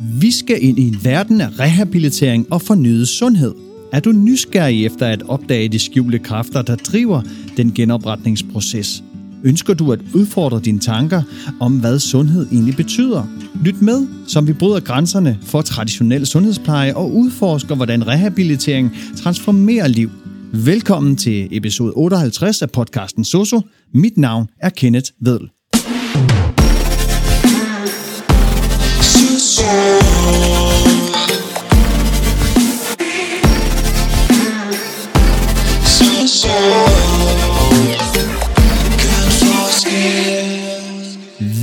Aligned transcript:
Vi 0.00 0.30
skal 0.30 0.64
ind 0.64 0.78
i 0.78 0.88
en 0.88 1.00
verden 1.04 1.40
af 1.40 1.60
rehabilitering 1.60 2.52
og 2.52 2.62
fornyet 2.62 3.08
sundhed. 3.08 3.54
Er 3.92 4.00
du 4.00 4.12
nysgerrig 4.12 4.86
efter 4.86 5.06
at 5.06 5.22
opdage 5.28 5.68
de 5.68 5.78
skjulte 5.78 6.18
kræfter, 6.18 6.62
der 6.62 6.76
driver 6.76 7.22
den 7.56 7.72
genopretningsproces? 7.74 9.02
Ønsker 9.44 9.74
du 9.74 9.92
at 9.92 10.00
udfordre 10.14 10.60
dine 10.60 10.78
tanker 10.78 11.22
om, 11.60 11.80
hvad 11.80 11.98
sundhed 11.98 12.46
egentlig 12.52 12.76
betyder? 12.76 13.26
Lyt 13.64 13.82
med, 13.82 14.06
som 14.28 14.46
vi 14.46 14.52
bryder 14.52 14.80
grænserne 14.80 15.38
for 15.42 15.62
traditionel 15.62 16.26
sundhedspleje 16.26 16.94
og 16.94 17.14
udforsker, 17.14 17.74
hvordan 17.74 18.06
rehabilitering 18.06 18.92
transformerer 19.16 19.88
liv. 19.88 20.10
Velkommen 20.52 21.16
til 21.16 21.48
episode 21.50 21.92
58 21.92 22.62
af 22.62 22.70
podcasten 22.70 23.24
Soso. 23.24 23.60
Mit 23.94 24.16
navn 24.16 24.46
er 24.60 24.68
Kenneth 24.68 25.10
Vedel. 25.20 25.55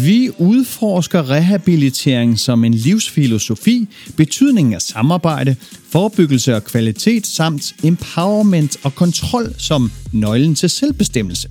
Vi 0.04 0.30
udforsker 0.38 1.30
rehabilitering 1.30 2.40
som 2.40 2.64
en 2.64 2.74
livsfilosofi, 2.74 3.88
betydningen 4.18 4.74
af 4.74 4.82
samarbejde, 4.82 5.56
forebyggelse 5.90 6.56
og 6.56 6.64
kvalitet 6.64 7.28
samt 7.28 7.74
empowerment 7.84 8.78
og 8.84 8.96
kontrol 8.96 9.54
som 9.58 9.92
nøglen 10.12 10.56
til 10.56 10.70
selvbestemmelse. 10.70 11.50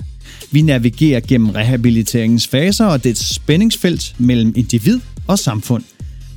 Vi 0.51 0.63
navigerer 0.63 1.21
gennem 1.21 1.51
rehabiliteringens 1.51 2.47
faser 2.47 2.87
og 2.87 3.05
dets 3.05 3.35
spændingsfelt 3.35 4.15
mellem 4.19 4.53
individ 4.57 5.01
og 5.27 5.39
samfund. 5.39 5.85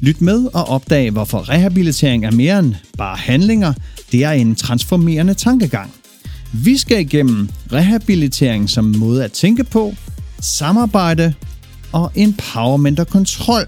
Lyt 0.02 0.22
med 0.22 0.46
og 0.54 0.64
opdag, 0.64 1.12
hvorfor 1.12 1.50
rehabilitering 1.50 2.26
er 2.26 2.32
mere 2.32 2.60
end 2.60 2.76
bare 2.98 3.18
handlinger. 3.18 3.74
Det 4.12 4.24
er 4.24 4.32
en 4.32 4.56
transformerende 4.56 5.34
tankegang. 5.34 5.94
Vi 6.54 6.78
skal 6.78 7.00
igennem 7.00 7.50
rehabilitering 7.72 8.70
som 8.70 8.96
måde 9.00 9.24
at 9.24 9.32
tænke 9.32 9.64
på, 9.64 9.94
samarbejde 10.40 11.34
og 11.92 12.12
empowerment 12.16 13.00
og 13.00 13.08
kontrol. 13.08 13.66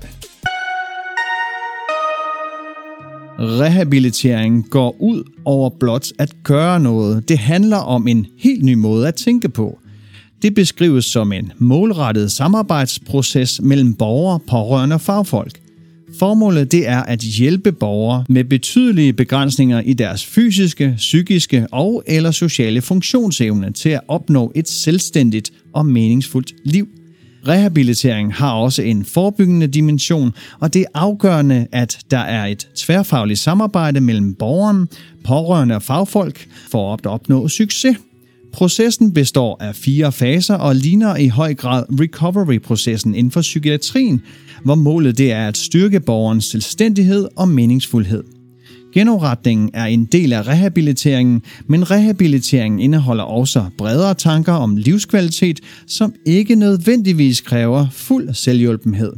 Rehabilitering 3.39 4.69
går 4.69 4.95
ud 5.01 5.23
over 5.45 5.69
blot 5.79 6.07
at 6.19 6.33
gøre 6.43 6.79
noget. 6.79 7.29
Det 7.29 7.37
handler 7.37 7.77
om 7.77 8.07
en 8.07 8.25
helt 8.39 8.63
ny 8.63 8.73
måde 8.73 9.07
at 9.07 9.15
tænke 9.15 9.49
på. 9.49 9.79
Det 10.41 10.55
beskrives 10.55 11.05
som 11.05 11.33
en 11.33 11.51
målrettet 11.57 12.31
samarbejdsproces 12.31 13.61
mellem 13.61 13.93
borgere, 13.93 14.39
pårørende 14.47 14.93
og 14.93 15.01
fagfolk. 15.01 15.66
Formålet 16.15 16.71
det 16.71 16.87
er 16.87 17.03
at 17.03 17.19
hjælpe 17.19 17.71
borgere 17.71 18.25
med 18.29 18.43
betydelige 18.43 19.13
begrænsninger 19.13 19.81
i 19.81 19.93
deres 19.93 20.25
fysiske, 20.25 20.93
psykiske 20.97 21.67
og 21.71 22.03
eller 22.07 22.31
sociale 22.31 22.81
funktionsevne 22.81 23.71
til 23.71 23.89
at 23.89 24.01
opnå 24.07 24.51
et 24.55 24.69
selvstændigt 24.69 25.51
og 25.73 25.85
meningsfuldt 25.85 26.53
liv. 26.65 26.87
Rehabilitering 27.47 28.33
har 28.33 28.53
også 28.53 28.81
en 28.81 29.05
forebyggende 29.05 29.67
dimension, 29.67 30.31
og 30.59 30.73
det 30.73 30.81
er 30.81 30.85
afgørende, 30.93 31.67
at 31.71 31.99
der 32.11 32.17
er 32.17 32.45
et 32.45 32.67
tværfagligt 32.75 33.39
samarbejde 33.39 34.01
mellem 34.01 34.35
borgeren, 34.35 34.87
pårørende 35.23 35.75
og 35.75 35.81
fagfolk 35.81 36.47
for 36.71 36.93
at 36.93 37.05
opnå 37.05 37.47
succes. 37.47 37.97
Processen 38.57 39.13
består 39.13 39.57
af 39.59 39.75
fire 39.75 40.11
faser 40.11 40.55
og 40.55 40.75
ligner 40.75 41.15
i 41.15 41.27
høj 41.27 41.53
grad 41.53 41.83
recovery-processen 41.99 43.15
inden 43.15 43.31
for 43.31 43.41
psykiatrien, 43.41 44.21
hvor 44.63 44.75
målet 44.75 45.17
det 45.17 45.31
er 45.31 45.47
at 45.47 45.57
styrke 45.57 45.99
borgerens 45.99 46.45
selvstændighed 46.45 47.27
og 47.35 47.49
meningsfuldhed. 47.49 48.23
Genopretningen 48.93 49.69
er 49.73 49.85
en 49.85 50.05
del 50.05 50.33
af 50.33 50.47
rehabiliteringen, 50.47 51.41
men 51.67 51.91
rehabiliteringen 51.91 52.79
indeholder 52.79 53.23
også 53.23 53.65
bredere 53.77 54.13
tanker 54.13 54.53
om 54.53 54.77
livskvalitet, 54.77 55.59
som 55.87 56.13
ikke 56.25 56.55
nødvendigvis 56.55 57.41
kræver 57.41 57.87
fuld 57.91 58.33
selvhjulpenhed. 58.33 59.13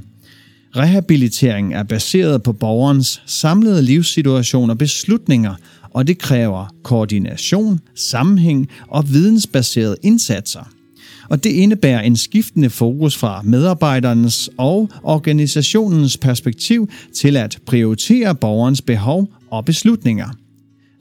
Rehabiliteringen 0.75 1.73
er 1.73 1.83
baseret 1.83 2.43
på 2.43 2.53
borgerens 2.53 3.21
samlede 3.25 3.81
livssituation 3.81 4.69
og 4.69 4.77
beslutninger, 4.77 5.53
og 5.99 6.07
det 6.07 6.17
kræver 6.17 6.73
koordination, 6.83 7.79
sammenhæng 7.95 8.67
og 8.87 9.09
vidensbaserede 9.09 9.95
indsatser. 10.03 10.69
Og 11.29 11.43
det 11.43 11.49
indebærer 11.49 12.01
en 12.01 12.15
skiftende 12.15 12.69
fokus 12.69 13.17
fra 13.17 13.41
medarbejdernes 13.41 14.49
og 14.57 14.89
organisationens 15.03 16.17
perspektiv 16.17 16.89
til 17.15 17.37
at 17.37 17.59
prioritere 17.65 18.35
borgerens 18.35 18.81
behov 18.81 19.27
og 19.51 19.65
beslutninger. 19.65 20.29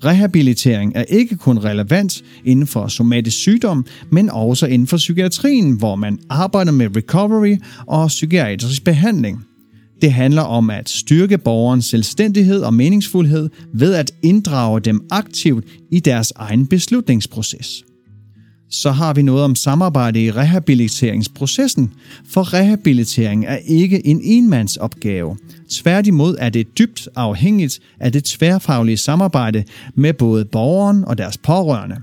Rehabilitering 0.04 0.92
er 0.94 1.04
ikke 1.08 1.37
kun 1.37 1.58
relevant 1.58 2.25
inden 2.44 2.66
for 2.66 2.88
somatisk 2.88 3.37
sygdom, 3.37 3.87
men 4.10 4.31
også 4.31 4.66
inden 4.66 4.88
for 4.88 4.97
psykiatrien, 4.97 5.72
hvor 5.72 5.97
man 5.97 6.19
arbejder 6.28 6.72
med 6.72 6.97
recovery 6.97 7.56
og 7.87 8.08
psykiatrisk 8.08 8.84
behandling. 8.84 9.44
Det 10.03 10.12
handler 10.12 10.42
om 10.42 10.70
at 10.70 10.88
styrke 10.88 11.38
borgerens 11.38 11.84
selvstændighed 11.84 12.60
og 12.60 12.75
meningsfuldhed 12.75 13.50
ved 13.75 13.94
at 13.94 14.12
inddrage 14.22 14.81
dem 14.81 15.06
aktivt 15.10 15.64
i 15.92 16.00
deres 16.00 16.32
egen 16.36 16.66
beslutningsproces. 16.66 17.84
Så 18.70 18.91
har 18.91 19.14
vi 19.14 19.22
noget 19.22 19.44
om 19.44 19.54
samarbejde 19.54 20.25
i 20.25 20.31
rehabiliteringsprocessen, 20.31 21.92
for 22.28 22.54
rehabilitering 22.54 23.47
er 23.47 23.56
ikke 23.56 24.06
en 24.06 24.20
enmandsopgave. 24.22 25.37
Tværtimod 25.70 26.37
er 26.38 26.48
det 26.48 26.78
dybt 26.78 27.08
afhængigt 27.16 27.81
af 28.00 28.12
det 28.12 28.25
tværfaglige 28.25 28.97
samarbejde 28.97 29.64
med 29.94 30.12
både 30.12 30.44
borgeren 30.44 31.04
og 31.04 31.19
deres 31.19 31.38
pårørende. 31.38 31.97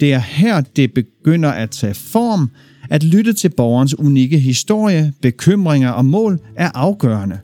Det 0.00 0.12
er 0.12 0.18
her, 0.18 0.60
det 0.60 0.92
begynder 0.94 1.50
at 1.50 1.70
tage 1.70 1.94
form, 1.94 2.50
at 2.90 3.04
lytte 3.04 3.32
til 3.32 3.48
borgerens 3.48 3.98
unikke 3.98 4.38
historie, 4.38 5.12
bekymringer 5.22 5.90
og 5.90 6.04
mål 6.04 6.38
er 6.56 6.70
afgørende. 6.74 7.38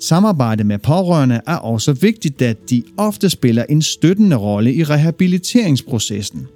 Samarbejde 0.00 0.64
med 0.64 0.78
pårørende 0.78 1.40
er 1.46 1.56
også 1.56 1.92
vigtigt, 1.92 2.40
da 2.40 2.54
de 2.70 2.82
ofte 2.96 3.30
spiller 3.30 3.64
en 3.68 3.82
støttende 3.82 4.36
rolle 4.36 4.74
i 4.74 4.84
rehabiliteringsprocessen. 4.84 6.46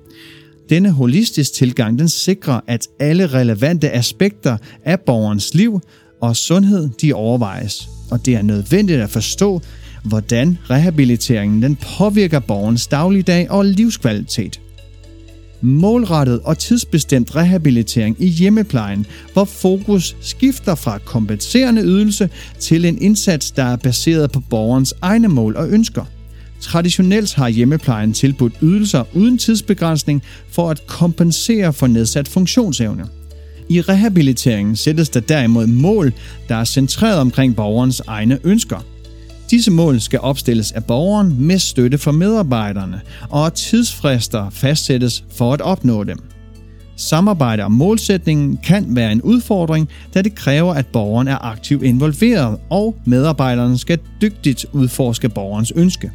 Denne 0.71 0.91
holistiske 0.91 1.55
tilgang 1.55 1.99
den 1.99 2.09
sikrer, 2.09 2.61
at 2.67 2.89
alle 3.01 3.27
relevante 3.27 3.91
aspekter 3.91 4.57
af 4.85 5.01
borgerens 5.01 5.55
liv 5.55 5.81
og 6.21 6.37
sundhed 6.37 6.89
de 7.03 7.13
overvejes. 7.13 7.89
Og 8.11 8.27
det 8.27 8.35
er 8.35 8.43
nødvendigt 8.43 9.01
at 9.01 9.11
forstå, 9.11 9.61
hvordan 10.05 10.59
rehabiliteringen 10.71 11.63
den 11.63 11.79
påvirker 11.99 12.41
borgerens 12.41 12.87
dagligdag 12.87 13.51
og 13.51 13.65
livskvalitet 13.65 14.61
målrettet 15.63 16.41
og 16.45 16.59
tidsbestemt 16.59 17.37
rehabilitering 17.37 18.17
i 18.19 18.27
hjemmeplejen, 18.27 19.07
hvor 19.33 19.45
fokus 19.45 20.17
skifter 20.21 20.75
fra 20.75 20.99
kompenserende 20.99 21.83
ydelse 21.83 22.31
til 22.59 22.85
en 22.85 23.03
indsats, 23.03 23.51
der 23.51 23.65
er 23.65 23.77
baseret 23.77 24.33
på 24.33 24.41
borgerens 24.41 24.95
egne 25.03 25.29
mål 25.29 25.57
og 25.57 25.71
ønsker. 25.71 26.05
Traditionelt 26.61 27.35
har 27.35 27.49
hjemmeplejen 27.49 28.13
tilbudt 28.13 28.53
ydelser 28.63 29.05
uden 29.15 29.39
tidsbegrænsning 29.39 30.23
for 30.51 30.71
at 30.71 30.87
kompensere 30.87 31.73
for 31.73 31.87
nedsat 31.87 32.29
funktionsevne. 32.29 33.05
I 33.69 33.81
rehabiliteringen 33.81 34.77
sættes 34.77 35.09
der 35.09 35.21
derimod 35.21 35.67
mål, 35.67 36.13
der 36.49 36.55
er 36.55 36.65
centreret 36.65 37.19
omkring 37.19 37.57
borgerens 37.57 38.03
egne 38.07 38.39
ønsker– 38.45 38.85
Disse 39.51 39.71
mål 39.71 40.01
skal 40.01 40.21
opstilles 40.21 40.73
af 40.73 40.85
borgeren 40.85 41.47
med 41.47 41.59
støtte 41.59 41.99
fra 41.99 42.13
medarbejderne, 42.13 43.01
og 43.29 43.55
tidsfrister 43.55 44.51
fastsættes 44.51 45.25
for 45.37 45.53
at 45.53 45.61
opnå 45.61 46.05
dem. 46.05 46.19
Samarbejde 46.97 47.63
om 47.63 47.73
målsætningen 47.73 48.57
kan 48.57 48.87
være 48.89 49.13
en 49.13 49.23
udfordring, 49.23 49.89
da 50.15 50.23
det 50.23 50.35
kræver, 50.35 50.75
at 50.75 50.87
borgeren 50.87 51.29
er 51.29 51.45
aktivt 51.45 51.83
involveret, 51.83 52.59
og 52.71 52.97
medarbejderne 53.07 53.79
skal 53.79 53.99
dygtigt 54.23 54.67
udforske 54.73 55.29
borgerens 55.29 55.73
ønske. 55.77 56.11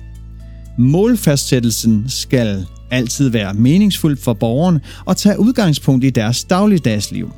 Målfastsættelsen 0.78 2.06
skal 2.08 2.66
altid 2.92 3.30
være 3.30 3.54
meningsfuld 3.54 4.18
for 4.18 4.34
borgeren 4.34 4.80
og 5.06 5.18
tage 5.18 5.40
udgangspunkt 5.40 6.04
i 6.04 6.10
deres 6.10 6.44
dagligdagsliv. 6.44 7.32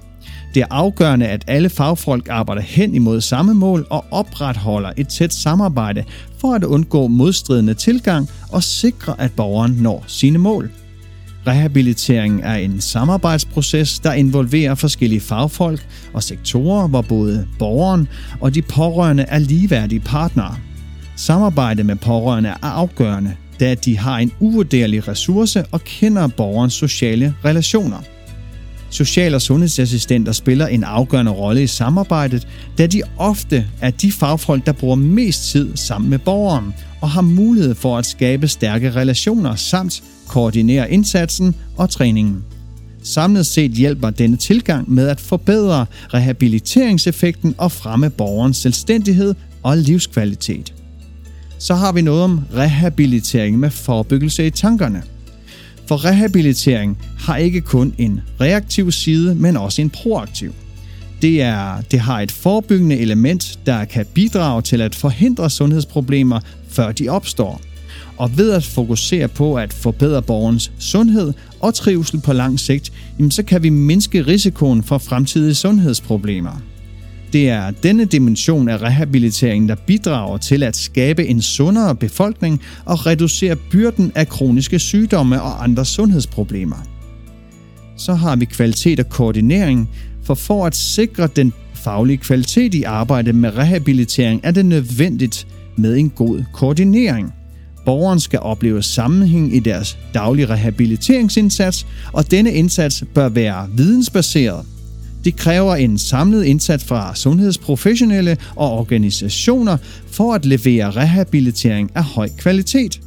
Det 0.53 0.61
er 0.61 0.65
afgørende, 0.69 1.27
at 1.27 1.43
alle 1.47 1.69
fagfolk 1.69 2.27
arbejder 2.29 2.61
hen 2.61 2.95
imod 2.95 3.21
samme 3.21 3.53
mål 3.53 3.87
og 3.89 4.05
opretholder 4.11 4.91
et 4.97 5.07
tæt 5.07 5.33
samarbejde 5.33 6.03
for 6.37 6.53
at 6.53 6.63
undgå 6.63 7.07
modstridende 7.07 7.73
tilgang 7.73 8.29
og 8.51 8.63
sikre, 8.63 9.15
at 9.17 9.31
borgeren 9.31 9.71
når 9.71 10.03
sine 10.07 10.37
mål. 10.37 10.71
Rehabilitering 11.47 12.41
er 12.43 12.55
en 12.55 12.81
samarbejdsproces, 12.81 13.99
der 13.99 14.13
involverer 14.13 14.75
forskellige 14.75 15.21
fagfolk 15.21 15.87
og 16.13 16.23
sektorer, 16.23 16.87
hvor 16.87 17.01
både 17.01 17.47
borgeren 17.59 18.07
og 18.41 18.55
de 18.55 18.61
pårørende 18.61 19.25
er 19.27 19.39
ligeværdige 19.39 19.99
partnere. 19.99 20.55
Samarbejde 21.15 21.83
med 21.83 21.95
pårørende 21.95 22.49
er 22.49 22.67
afgørende, 22.67 23.35
da 23.59 23.75
de 23.75 23.97
har 23.97 24.17
en 24.17 24.31
uvurderlig 24.39 25.07
ressource 25.07 25.65
og 25.71 25.83
kender 25.83 26.27
borgerens 26.27 26.73
sociale 26.73 27.35
relationer. 27.45 27.97
Social- 28.89 29.35
og 29.35 29.41
sundhedsassistenter 29.41 30.31
spiller 30.31 30.67
en 30.67 30.83
afgørende 30.83 31.31
rolle 31.31 31.63
i 31.63 31.67
samarbejdet, 31.67 32.47
da 32.77 32.87
de 32.87 33.01
ofte 33.17 33.67
er 33.81 33.89
de 33.89 34.11
fagfolk, 34.11 34.65
der 34.65 34.71
bruger 34.71 34.95
mest 34.95 35.51
tid 35.51 35.77
sammen 35.77 36.09
med 36.09 36.19
borgeren 36.19 36.73
og 37.01 37.09
har 37.09 37.21
mulighed 37.21 37.75
for 37.75 37.97
at 37.97 38.05
skabe 38.05 38.47
stærke 38.47 38.91
relationer 38.91 39.55
samt 39.55 40.03
koordinere 40.27 40.91
indsatsen 40.91 41.55
og 41.77 41.89
træningen. 41.89 42.43
Samlet 43.03 43.45
set 43.45 43.71
hjælper 43.71 44.09
denne 44.09 44.37
tilgang 44.37 44.91
med 44.91 45.07
at 45.07 45.19
forbedre 45.19 45.85
rehabiliteringseffekten 46.13 47.55
og 47.57 47.71
fremme 47.71 48.09
borgerens 48.09 48.57
selvstændighed 48.57 49.35
og 49.63 49.77
livskvalitet. 49.77 50.73
Så 51.59 51.75
har 51.75 51.91
vi 51.91 52.01
noget 52.01 52.23
om 52.23 52.41
rehabilitering 52.55 53.59
med 53.59 53.69
forebyggelse 53.69 54.47
i 54.47 54.49
tankerne. 54.49 55.03
For 55.89 56.05
rehabilitering 56.05 56.97
har 57.19 57.37
ikke 57.37 57.61
kun 57.61 57.93
en 57.97 58.21
reaktiv 58.41 58.91
side, 58.91 59.35
men 59.35 59.57
også 59.57 59.81
en 59.81 59.89
proaktiv. 59.89 60.53
Det, 61.21 61.41
er, 61.41 61.81
det 61.91 61.99
har 61.99 62.21
et 62.21 62.31
forebyggende 62.31 62.97
element, 62.97 63.59
der 63.65 63.85
kan 63.85 64.05
bidrage 64.13 64.61
til 64.61 64.81
at 64.81 64.95
forhindre 64.95 65.49
sundhedsproblemer, 65.49 66.39
før 66.67 66.91
de 66.91 67.09
opstår. 67.09 67.61
Og 68.17 68.37
ved 68.37 68.51
at 68.51 68.63
fokusere 68.63 69.27
på 69.27 69.55
at 69.55 69.73
forbedre 69.73 70.21
borgerens 70.21 70.71
sundhed 70.79 71.33
og 71.59 71.73
trivsel 71.73 72.21
på 72.21 72.33
lang 72.33 72.59
sigt, 72.59 72.91
så 73.29 73.43
kan 73.43 73.63
vi 73.63 73.69
mindske 73.69 74.21
risikoen 74.21 74.83
for 74.83 74.97
fremtidige 74.97 75.55
sundhedsproblemer. 75.55 76.68
Det 77.33 77.49
er 77.49 77.71
denne 77.71 78.05
dimension 78.05 78.69
af 78.69 78.81
rehabiliteringen, 78.81 79.69
der 79.69 79.75
bidrager 79.75 80.37
til 80.37 80.63
at 80.63 80.75
skabe 80.75 81.27
en 81.27 81.41
sundere 81.41 81.95
befolkning 81.95 82.61
og 82.85 83.05
reducere 83.05 83.55
byrden 83.55 84.11
af 84.15 84.27
kroniske 84.27 84.79
sygdomme 84.79 85.41
og 85.41 85.63
andre 85.63 85.85
sundhedsproblemer. 85.85 86.87
Så 87.97 88.13
har 88.13 88.35
vi 88.35 88.45
kvalitet 88.45 88.99
og 88.99 89.09
koordinering, 89.09 89.89
for 90.23 90.33
for 90.33 90.65
at 90.65 90.75
sikre 90.75 91.27
den 91.35 91.53
faglige 91.73 92.17
kvalitet 92.17 92.73
i 92.73 92.83
arbejdet 92.83 93.35
med 93.35 93.57
rehabilitering 93.57 94.41
er 94.43 94.51
det 94.51 94.65
nødvendigt 94.65 95.47
med 95.77 95.97
en 95.97 96.09
god 96.09 96.43
koordinering. 96.53 97.33
Borgeren 97.85 98.19
skal 98.19 98.39
opleve 98.39 98.83
sammenhæng 98.83 99.55
i 99.55 99.59
deres 99.59 99.97
daglige 100.13 100.49
rehabiliteringsindsats, 100.49 101.87
og 102.13 102.31
denne 102.31 102.51
indsats 102.51 103.03
bør 103.13 103.29
være 103.29 103.69
vidensbaseret– 103.75 104.65
det 105.25 105.35
kræver 105.35 105.75
en 105.75 105.97
samlet 105.97 106.43
indsats 106.43 106.83
fra 106.83 107.15
sundhedsprofessionelle 107.15 108.37
og 108.55 108.71
organisationer 108.71 109.77
for 110.11 110.33
at 110.33 110.45
levere 110.45 110.91
rehabilitering 110.91 111.91
af 111.95 112.03
høj 112.03 112.29
kvalitet. 112.37 113.01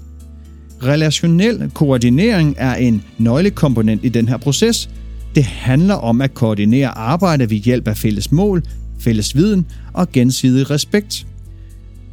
Relationel 0.83 1.71
koordinering 1.75 2.55
er 2.59 2.75
en 2.75 3.03
nøglekomponent 3.19 4.05
i 4.05 4.09
den 4.09 4.29
her 4.29 4.37
proces. 4.37 4.91
Det 5.35 5.45
handler 5.45 5.95
om 5.95 6.21
at 6.21 6.35
koordinere 6.35 6.89
arbejde 6.89 7.51
ved 7.51 7.57
hjælp 7.57 7.89
af 7.89 7.97
fælles 7.97 8.33
mål, 8.33 8.63
fælles 9.01 9.37
viden 9.37 9.67
og 9.93 10.13
gensidig 10.13 10.71
respekt. 10.71 11.27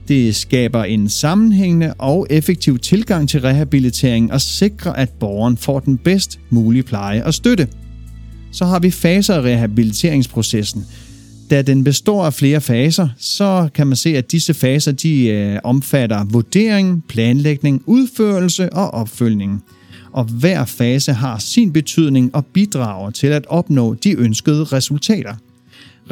Det 0.08 0.36
skaber 0.36 0.84
en 0.84 1.10
sammenhængende 1.10 1.94
og 1.98 2.28
effektiv 2.30 2.80
tilgang 2.80 3.30
til 3.30 3.42
rehabilitering 3.42 4.34
og 4.34 4.42
sikrer, 4.42 4.94
at 4.94 5.10
borgeren 5.10 5.58
får 5.58 5.80
den 5.80 5.98
bedst 5.98 6.40
mulige 6.50 6.84
pleje 6.84 7.26
og 7.26 7.34
støtte. 7.34 7.68
Så 8.52 8.66
har 8.66 8.80
vi 8.80 8.92
faser 8.92 9.34
af 9.36 9.42
rehabiliteringsprocessen. 9.42 10.86
Da 11.50 11.62
den 11.62 11.84
består 11.84 12.26
af 12.26 12.34
flere 12.34 12.62
faser, 12.62 13.08
så 13.18 13.70
kan 13.74 13.88
man 13.88 13.96
se, 13.96 14.18
at 14.18 14.32
disse 14.32 14.54
faser 14.54 14.92
de 14.92 15.28
øh, 15.28 15.60
omfatter 15.64 16.26
vurdering, 16.26 17.04
planlægning, 17.08 17.84
udførelse 17.86 18.74
og 18.74 18.92
opfølgning. 18.92 19.64
Og 20.12 20.24
hver 20.24 20.66
fase 20.66 21.14
har 21.14 21.38
sin 21.38 21.74
betydning 21.74 22.36
og 22.36 22.46
bidrager 22.46 23.10
til 23.10 23.28
at 23.28 23.46
opnå 23.50 23.94
de 23.94 24.12
ønskede 24.12 24.64
resultater. 24.64 25.36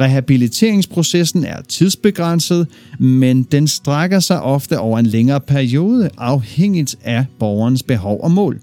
Rehabiliteringsprocessen 0.00 1.44
er 1.44 1.62
tidsbegrænset, 1.68 2.66
men 2.98 3.42
den 3.42 3.68
strækker 3.68 4.20
sig 4.20 4.42
ofte 4.42 4.78
over 4.78 4.98
en 4.98 5.06
længere 5.06 5.40
periode 5.40 6.10
afhængigt 6.18 6.96
af 7.04 7.24
borgerens 7.38 7.82
behov 7.82 8.20
og 8.22 8.30
mål. 8.30 8.60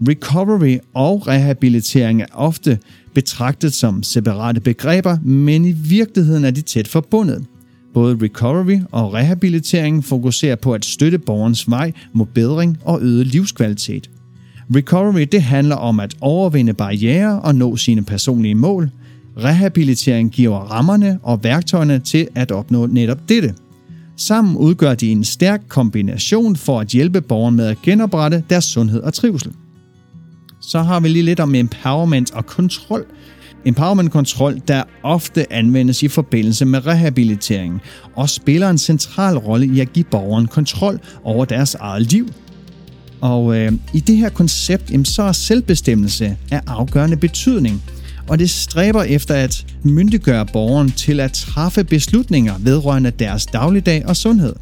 Recovery 0.00 0.78
og 0.94 1.26
rehabilitering 1.26 2.22
er 2.22 2.26
ofte 2.32 2.78
betragtet 3.14 3.72
som 3.72 4.02
separate 4.02 4.60
begreber, 4.60 5.16
men 5.22 5.64
i 5.64 5.72
virkeligheden 5.72 6.44
er 6.44 6.50
de 6.50 6.62
tæt 6.62 6.88
forbundet. 6.88 7.44
Både 7.94 8.18
recovery 8.22 8.80
og 8.92 9.14
rehabilitering 9.14 10.04
fokuserer 10.04 10.56
på 10.56 10.74
at 10.74 10.84
støtte 10.84 11.18
borgerens 11.18 11.70
vej 11.70 11.92
mod 12.12 12.26
bedring 12.26 12.78
og 12.84 13.02
øget 13.02 13.26
livskvalitet. 13.26 14.10
Recovery 14.76 15.26
det 15.32 15.42
handler 15.42 15.76
om 15.76 16.00
at 16.00 16.14
overvinde 16.20 16.74
barriere 16.74 17.40
og 17.40 17.54
nå 17.54 17.76
sine 17.76 18.04
personlige 18.04 18.54
mål. 18.54 18.90
Rehabilitering 19.38 20.30
giver 20.30 20.56
rammerne 20.56 21.18
og 21.22 21.44
værktøjerne 21.44 21.98
til 21.98 22.28
at 22.34 22.52
opnå 22.52 22.86
netop 22.86 23.28
dette. 23.28 23.54
Sammen 24.16 24.56
udgør 24.56 24.94
de 24.94 25.10
en 25.10 25.24
stærk 25.24 25.62
kombination 25.68 26.56
for 26.56 26.80
at 26.80 26.88
hjælpe 26.88 27.20
borgeren 27.20 27.56
med 27.56 27.66
at 27.66 27.82
genoprette 27.82 28.44
deres 28.50 28.64
sundhed 28.64 29.00
og 29.00 29.14
trivsel 29.14 29.52
så 30.66 30.82
har 30.82 31.00
vi 31.00 31.08
lige 31.08 31.22
lidt 31.22 31.40
om 31.40 31.54
empowerment 31.54 32.30
og 32.30 32.46
kontrol. 32.46 33.06
Empowerment-kontrol, 33.64 34.60
der 34.68 34.82
ofte 35.02 35.52
anvendes 35.52 36.02
i 36.02 36.08
forbindelse 36.08 36.64
med 36.64 36.86
rehabilitering, 36.86 37.82
og 38.16 38.30
spiller 38.30 38.70
en 38.70 38.78
central 38.78 39.38
rolle 39.38 39.66
i 39.66 39.80
at 39.80 39.92
give 39.92 40.04
borgeren 40.04 40.46
kontrol 40.46 41.00
over 41.24 41.44
deres 41.44 41.74
eget 41.74 42.12
liv. 42.12 42.28
Og 43.20 43.56
øh, 43.56 43.72
i 43.94 44.00
det 44.00 44.16
her 44.16 44.28
koncept, 44.28 44.90
jamen, 44.90 45.04
så 45.04 45.22
er 45.22 45.32
selvbestemmelse 45.32 46.36
af 46.50 46.60
afgørende 46.66 47.16
betydning, 47.16 47.82
og 48.28 48.38
det 48.38 48.50
stræber 48.50 49.02
efter 49.02 49.34
at 49.34 49.66
myndiggøre 49.82 50.46
borgeren 50.46 50.90
til 50.90 51.20
at 51.20 51.32
træffe 51.32 51.84
beslutninger 51.84 52.54
vedrørende 52.58 53.10
deres 53.10 53.46
dagligdag 53.46 54.06
og 54.06 54.16
sundhed. 54.16 54.54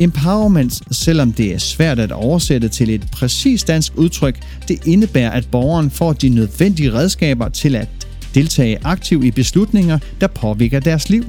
Empowerment, 0.00 0.82
selvom 0.90 1.32
det 1.32 1.54
er 1.54 1.58
svært 1.58 1.98
at 1.98 2.12
oversætte 2.12 2.68
til 2.68 2.90
et 2.90 3.06
præcist 3.12 3.68
dansk 3.68 3.92
udtryk, 3.96 4.38
det 4.68 4.86
indebærer, 4.86 5.30
at 5.30 5.48
borgeren 5.50 5.90
får 5.90 6.12
de 6.12 6.28
nødvendige 6.28 6.92
redskaber 6.92 7.48
til 7.48 7.76
at 7.76 7.88
deltage 8.34 8.78
aktivt 8.84 9.24
i 9.24 9.30
beslutninger, 9.30 9.98
der 10.20 10.26
påvirker 10.26 10.80
deres 10.80 11.10
liv. 11.10 11.24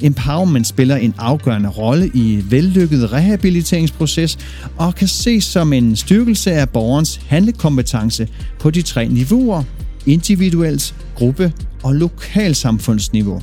Empowerment 0.00 0.66
spiller 0.66 0.96
en 0.96 1.14
afgørende 1.18 1.68
rolle 1.68 2.10
i 2.14 2.44
vellykket 2.50 3.12
rehabiliteringsproces 3.12 4.38
og 4.76 4.94
kan 4.94 5.08
ses 5.08 5.44
som 5.44 5.72
en 5.72 5.96
styrkelse 5.96 6.52
af 6.52 6.68
borgerens 6.68 7.20
handlekompetence 7.26 8.28
på 8.58 8.70
de 8.70 8.82
tre 8.82 9.08
niveauer, 9.08 9.62
individuelt, 10.06 10.94
gruppe 11.14 11.52
og 11.82 11.94
lokalsamfundsniveau 11.94 13.42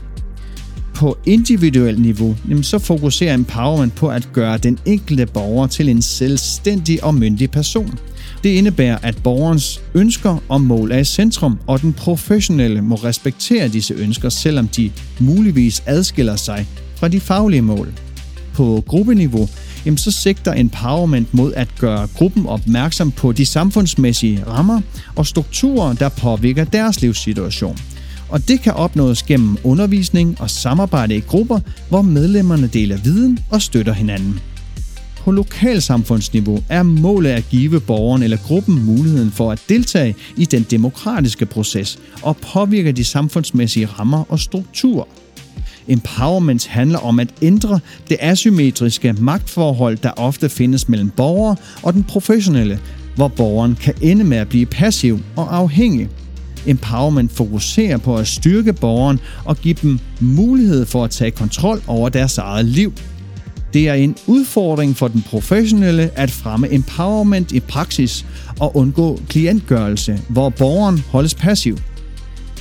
på 0.96 1.18
individuelt 1.26 2.00
niveau, 2.00 2.36
så 2.62 2.80
fokuserer 2.80 3.34
empowerment 3.34 3.96
på 3.96 4.10
at 4.10 4.30
gøre 4.34 4.58
den 4.58 4.80
enkelte 4.86 5.26
borger 5.26 5.68
til 5.68 5.90
en 5.90 6.02
selvstændig 6.02 7.04
og 7.04 7.16
myndig 7.16 7.52
person. 7.52 8.00
Det 8.44 8.50
indebærer, 8.50 8.98
at 9.02 9.18
borgerens 9.24 9.82
ønsker 9.94 10.38
og 10.50 10.62
mål 10.62 10.92
er 10.92 10.98
i 10.98 11.04
centrum, 11.04 11.60
og 11.68 11.82
den 11.82 11.94
professionelle 11.94 12.82
må 12.82 12.96
respektere 12.96 13.68
disse 13.68 13.94
ønsker, 13.94 14.30
selvom 14.30 14.68
de 14.68 14.92
muligvis 15.20 15.84
adskiller 15.86 16.36
sig 16.36 16.68
fra 16.96 17.08
de 17.08 17.20
faglige 17.20 17.62
mål. 17.62 17.94
På 18.54 18.84
gruppeniveau 18.88 19.50
jamen 19.86 19.98
så 19.98 20.12
sigter 20.12 20.54
empowerment 20.54 21.34
mod 21.34 21.54
at 21.54 21.68
gøre 21.80 22.08
gruppen 22.18 22.46
opmærksom 22.46 23.12
på 23.12 23.32
de 23.32 23.46
samfundsmæssige 23.46 24.44
rammer 24.48 24.82
og 25.16 25.26
strukturer, 25.26 25.94
der 25.94 26.10
påvirker 26.10 26.64
deres 26.64 27.02
livssituation– 27.02 27.78
og 28.30 28.48
det 28.48 28.62
kan 28.62 28.74
opnås 28.74 29.24
gennem 29.24 29.58
undervisning 29.64 30.42
og 30.42 30.50
samarbejde 30.50 31.16
i 31.16 31.20
grupper, 31.20 31.60
hvor 31.90 32.02
medlemmerne 32.02 32.68
deler 32.68 32.98
viden 32.98 33.40
og 33.52 33.62
støtter 33.62 33.94
hinanden. 33.94 34.40
På 35.26 35.32
lokalsamfundsniveau 35.32 36.64
er 36.70 36.84
målet 36.84 37.30
at 37.30 37.50
give 37.50 37.80
borgeren 37.80 38.24
eller 38.24 38.38
gruppen 38.38 38.86
muligheden 38.86 39.32
for 39.32 39.52
at 39.52 39.62
deltage 39.70 40.16
i 40.38 40.46
den 40.46 40.66
demokratiske 40.72 41.46
proces 41.46 42.00
og 42.22 42.38
påvirke 42.38 42.92
de 42.92 43.04
samfundsmæssige 43.04 43.86
rammer 43.86 44.24
og 44.30 44.40
strukturer. 44.40 45.06
Empowerment 45.88 46.68
handler 46.68 47.00
om 47.00 47.20
at 47.20 47.28
ændre 47.42 47.80
det 48.10 48.18
asymmetriske 48.20 49.14
magtforhold, 49.14 49.98
der 49.98 50.12
ofte 50.12 50.50
findes 50.50 50.90
mellem 50.90 51.10
borgere 51.10 51.56
og 51.84 51.94
den 51.94 52.04
professionelle, 52.04 52.80
hvor 53.16 53.28
borgeren 53.28 53.76
kan 53.76 53.94
ende 54.02 54.24
med 54.24 54.38
at 54.38 54.50
blive 54.50 54.66
passiv 54.66 55.20
og 55.36 55.58
afhængig 55.58 56.10
Empowerment 56.68 57.32
fokuserer 57.32 57.98
på 57.98 58.18
at 58.18 58.28
styrke 58.28 58.74
borgeren 58.74 59.20
og 59.46 59.58
give 59.58 59.76
dem 59.82 60.00
mulighed 60.20 60.86
for 60.86 61.04
at 61.04 61.12
tage 61.12 61.32
kontrol 61.32 61.82
over 61.88 62.10
deres 62.10 62.38
eget 62.38 62.66
liv. 62.66 62.94
Det 63.74 63.90
er 63.90 63.94
en 63.94 64.16
udfordring 64.28 64.98
for 64.98 65.08
den 65.08 65.22
professionelle 65.22 66.12
at 66.16 66.32
fremme 66.32 66.74
empowerment 66.74 67.52
i 67.52 67.60
praksis 67.60 68.26
og 68.60 68.78
undgå 68.78 69.20
klientgørelse, 69.30 70.20
hvor 70.30 70.50
borgeren 70.50 71.04
holdes 71.12 71.34
passiv. 71.34 71.78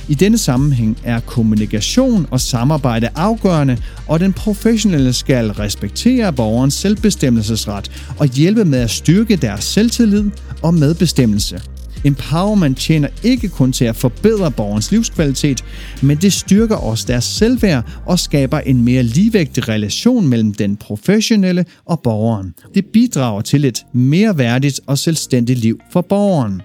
I 0.07 0.13
denne 0.13 0.37
sammenhæng 0.37 0.97
er 1.03 1.19
kommunikation 1.19 2.27
og 2.31 2.41
samarbejde 2.41 3.09
afgørende, 3.15 3.77
og 4.07 4.19
den 4.19 4.33
professionelle 4.33 5.13
skal 5.13 5.51
respektere 5.51 6.33
borgerens 6.33 6.73
selvbestemmelsesret 6.73 7.91
og 8.19 8.27
hjælpe 8.27 8.65
med 8.65 8.79
at 8.79 8.89
styrke 8.89 9.35
deres 9.35 9.63
selvtillid 9.63 10.29
og 10.61 10.73
medbestemmelse. 10.73 11.61
Empowerment 12.05 12.77
tjener 12.77 13.07
ikke 13.23 13.49
kun 13.49 13.71
til 13.71 13.85
at 13.85 13.95
forbedre 13.95 14.51
borgerens 14.51 14.91
livskvalitet, 14.91 15.63
men 16.01 16.17
det 16.17 16.33
styrker 16.33 16.75
også 16.75 17.05
deres 17.07 17.23
selvværd 17.23 17.83
og 18.05 18.19
skaber 18.19 18.59
en 18.59 18.83
mere 18.83 19.03
ligevægtig 19.03 19.67
relation 19.67 20.27
mellem 20.27 20.53
den 20.53 20.77
professionelle 20.77 21.65
og 21.85 21.99
borgeren. 21.99 22.53
Det 22.75 22.85
bidrager 22.85 23.41
til 23.41 23.65
et 23.65 23.85
mere 23.93 24.37
værdigt 24.37 24.79
og 24.87 24.97
selvstændigt 24.97 25.59
liv 25.59 25.79
for 25.91 26.01
borgeren. 26.01 26.61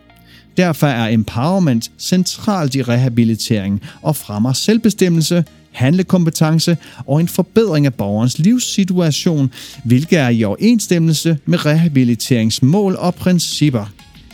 Derfor 0.57 0.87
er 0.87 1.09
empowerment 1.09 1.91
centralt 1.99 2.75
i 2.75 2.83
rehabilitering 2.83 3.83
og 4.03 4.17
fremmer 4.17 4.53
selvbestemmelse, 4.53 5.45
handlekompetence 5.73 6.77
og 7.07 7.21
en 7.21 7.29
forbedring 7.29 7.87
af 7.87 7.95
borgerens 7.95 8.39
livssituation, 8.39 9.51
hvilket 9.85 10.19
er 10.19 10.29
i 10.29 10.45
overensstemmelse 10.45 11.39
med 11.47 11.67
rehabiliteringsmål 11.67 12.97
og 12.97 13.15
principper. 13.15 13.87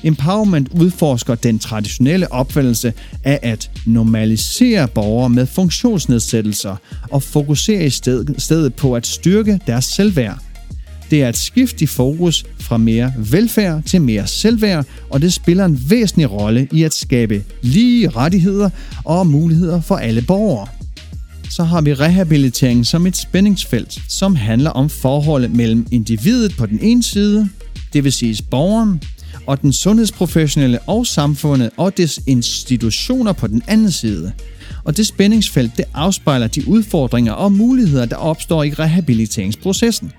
Empowerment 0.06 0.68
udforsker 0.80 1.34
den 1.34 1.58
traditionelle 1.58 2.32
opfattelse 2.32 2.92
af 3.24 3.40
at 3.42 3.70
normalisere 3.86 4.88
borgere 4.88 5.30
med 5.30 5.46
funktionsnedsættelser 5.46 6.76
og 7.10 7.22
fokuserer 7.22 7.84
i 7.84 7.90
stedet 8.38 8.74
på 8.74 8.94
at 8.94 9.06
styrke 9.06 9.60
deres 9.66 9.84
selvværd. 9.84 10.38
Det 11.10 11.22
er 11.22 11.28
et 11.28 11.36
skift 11.36 11.82
i 11.82 11.86
fokus 11.86 12.44
fra 12.60 12.76
mere 12.76 13.12
velfærd 13.18 13.82
til 13.82 14.02
mere 14.02 14.26
selvværd, 14.26 14.86
og 15.10 15.22
det 15.22 15.32
spiller 15.32 15.64
en 15.64 15.82
væsentlig 15.88 16.30
rolle 16.30 16.68
i 16.72 16.82
at 16.82 16.94
skabe 16.94 17.44
lige 17.62 18.08
rettigheder 18.08 18.70
og 19.04 19.26
muligheder 19.26 19.80
for 19.80 19.96
alle 19.96 20.22
borgere. 20.22 20.66
Så 21.50 21.64
har 21.64 21.80
vi 21.80 21.94
rehabilitering 21.94 22.86
som 22.86 23.06
et 23.06 23.16
spændingsfelt, 23.16 23.98
som 24.08 24.36
handler 24.36 24.70
om 24.70 24.88
forholdet 24.88 25.50
mellem 25.50 25.86
individet 25.90 26.56
på 26.56 26.66
den 26.66 26.78
ene 26.82 27.02
side, 27.02 27.48
det 27.92 28.04
vil 28.04 28.12
sige 28.12 28.42
borgeren, 28.50 29.02
og 29.46 29.62
den 29.62 29.72
sundhedsprofessionelle 29.72 30.78
og 30.86 31.06
samfundet 31.06 31.70
og 31.76 31.96
dets 31.96 32.20
institutioner 32.26 33.32
på 33.32 33.46
den 33.46 33.62
anden 33.66 33.90
side. 33.90 34.32
Og 34.84 34.96
det 34.96 35.06
spændingsfelt 35.06 35.76
det 35.76 35.84
afspejler 35.94 36.46
de 36.46 36.68
udfordringer 36.68 37.32
og 37.32 37.52
muligheder, 37.52 38.04
der 38.04 38.16
opstår 38.16 38.62
i 38.62 38.70
rehabiliteringsprocessen. 38.70 40.12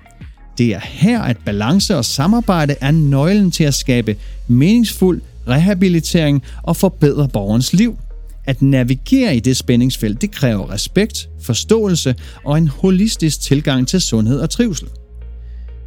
Det 0.58 0.74
er 0.74 0.80
her, 0.82 1.22
at 1.22 1.36
balance 1.44 1.96
og 1.96 2.04
samarbejde 2.04 2.76
er 2.80 2.90
nøglen 2.90 3.50
til 3.50 3.64
at 3.64 3.74
skabe 3.74 4.16
meningsfuld 4.48 5.20
rehabilitering 5.48 6.42
og 6.62 6.76
forbedre 6.76 7.28
borgerens 7.28 7.72
liv. 7.72 7.98
At 8.44 8.62
navigere 8.62 9.36
i 9.36 9.40
det 9.40 9.56
spændingsfelt, 9.56 10.20
det 10.20 10.30
kræver 10.30 10.70
respekt, 10.70 11.28
forståelse 11.42 12.14
og 12.44 12.58
en 12.58 12.68
holistisk 12.68 13.40
tilgang 13.40 13.88
til 13.88 14.00
sundhed 14.00 14.40
og 14.40 14.50
trivsel. 14.50 14.88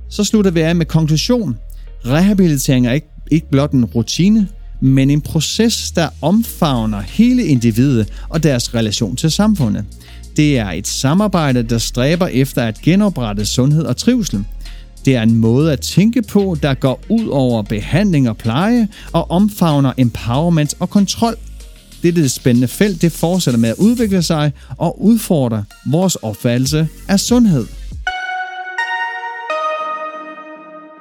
Så 0.09 0.23
slutter 0.23 0.51
vi 0.51 0.61
af 0.61 0.75
med 0.75 0.85
konklusion. 0.85 1.57
Rehabilitering 2.05 2.87
er 2.87 2.91
ikke, 2.91 3.07
ikke 3.31 3.49
blot 3.49 3.71
en 3.71 3.85
rutine, 3.85 4.47
men 4.79 5.09
en 5.09 5.21
proces, 5.21 5.91
der 5.91 6.09
omfavner 6.21 7.01
hele 7.01 7.45
individet 7.45 8.07
og 8.29 8.43
deres 8.43 8.75
relation 8.75 9.15
til 9.15 9.31
samfundet. 9.31 9.85
Det 10.37 10.57
er 10.57 10.69
et 10.69 10.87
samarbejde, 10.87 11.63
der 11.63 11.77
stræber 11.77 12.27
efter 12.27 12.63
at 12.63 12.81
genoprette 12.81 13.45
sundhed 13.45 13.83
og 13.83 13.97
trivsel– 13.97 14.45
det 15.05 15.15
er 15.15 15.21
en 15.23 15.35
måde 15.35 15.73
at 15.73 15.79
tænke 15.79 16.21
på, 16.21 16.57
der 16.63 16.73
går 16.73 17.03
ud 17.09 17.27
over 17.27 17.61
behandling 17.61 18.29
og 18.29 18.37
pleje 18.37 18.87
og 19.11 19.31
omfavner 19.31 19.93
empowerment 19.97 20.73
og 20.79 20.89
kontrol. 20.89 21.35
Dette 22.03 22.29
spændende 22.29 22.67
felt 22.67 23.01
det 23.01 23.11
fortsætter 23.11 23.59
med 23.59 23.69
at 23.69 23.75
udvikle 23.77 24.23
sig 24.23 24.51
og 24.77 25.03
udfordre 25.03 25.63
vores 25.85 26.15
opfattelse 26.15 26.87
af 27.07 27.19
sundhed. 27.19 27.65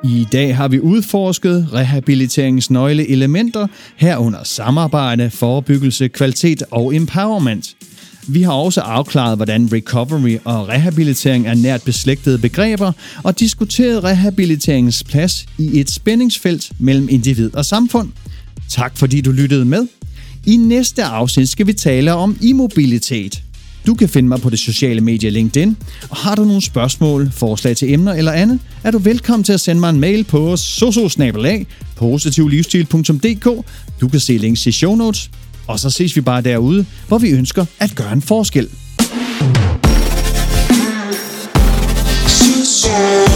I 0.05 0.27
dag 0.33 0.57
har 0.57 0.69
vi 0.69 0.81
udforsket 0.81 1.69
rehabiliteringens 1.73 2.71
nøgleelementer 2.71 3.67
herunder 3.97 4.45
samarbejde, 4.45 5.31
forebyggelse, 5.31 6.09
kvalitet 6.09 6.63
og 6.71 6.95
empowerment– 6.95 7.75
vi 8.29 8.43
har 8.43 8.53
også 8.53 8.81
afklaret, 8.81 9.39
hvordan 9.39 9.73
recovery 9.73 10.39
og 10.45 10.69
rehabilitering 10.69 11.47
er 11.47 11.55
nært 11.55 11.83
beslægtede 11.83 12.39
begreber, 12.39 12.93
og 13.23 13.41
diskuteret 13.41 14.05
rehabiliteringens 14.05 15.05
plads 15.05 15.47
i 15.59 15.81
et 15.81 15.91
spændingsfelt 15.91 16.73
mellem 16.79 17.09
individ 17.11 17.55
og 17.55 17.65
samfund. 17.65 18.09
Tak 18.69 18.97
fordi 18.97 19.21
du 19.21 19.31
lyttede 19.31 19.65
med. 19.65 19.87
I 20.47 20.57
næste 20.57 21.05
afsnit 21.05 21.49
skal 21.49 21.67
vi 21.67 21.73
tale 21.73 22.15
om 22.15 22.39
immobilitet. 22.41 23.43
Du 23.87 23.95
kan 23.95 24.09
finde 24.09 24.29
mig 24.29 24.41
på 24.41 24.51
det 24.51 24.59
sociale 24.59 25.01
medie 25.01 25.31
LinkedIn, 25.31 25.77
og 26.11 26.17
har 26.17 26.35
du 26.35 26.45
nogle 26.45 26.63
spørgsmål, 26.63 27.31
forslag 27.33 27.77
til 27.77 27.93
emner 27.93 28.13
eller 28.13 28.33
andet, 28.33 28.59
er 28.85 28.91
du 28.91 28.99
velkommen 28.99 29.45
til 29.45 29.53
at 29.53 29.61
sende 29.61 29.81
mig 29.81 29.91
en 29.91 30.01
mail 30.01 30.25
på 30.25 30.57
sososnabelag 30.57 31.67
positivlivsstil.dk. 31.97 33.45
Du 34.01 34.09
kan 34.09 34.21
se 34.21 34.37
links 34.37 34.67
i 34.67 34.73
show 34.73 34.95
notes. 34.95 35.31
Og 35.67 35.81
så 35.81 35.91
ses 35.91 36.17
vi 36.17 36.21
bare 36.21 36.43
derude, 36.43 36.87
hvor 37.09 37.19
vi 37.19 37.31
ønsker 37.31 37.65
at 37.79 37.93
gøre 37.97 38.13
en 38.13 38.23
forskel. 38.23 38.69
So 42.65 43.30